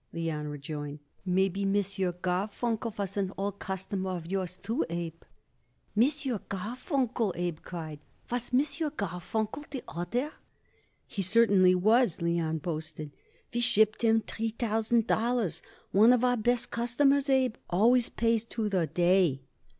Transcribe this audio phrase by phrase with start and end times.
[0.11, 0.97] Leon rejoined.
[1.23, 1.73] "Maybe M.
[1.73, 5.21] Garfunkel was an old customer of yours, too, Abe."
[5.95, 6.01] "M.
[6.49, 7.99] Garfunkel?" Abe cried.
[8.31, 8.61] "Was M.
[8.61, 10.31] Garfunkel the other?"
[11.05, 13.11] "He certainly was," Leon boasted.
[13.53, 15.61] "We shipped him three thousand dollars.
[15.91, 17.57] One of our best customers, Abe.
[17.69, 19.43] Always pays to the day."